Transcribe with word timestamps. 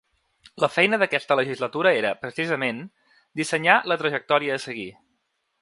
La 0.63 0.69
feina 0.77 0.97
d’aquesta 1.03 1.37
legislatura 1.41 1.93
era, 1.99 2.15
precisament, 2.23 2.81
dissenyar 3.43 3.79
la 3.93 4.01
trajectòria 4.05 4.57
a 4.59 4.67
seguir. 4.69 4.91